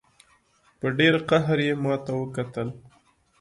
[0.79, 2.67] په ډېر قهر یې ماته وکتل.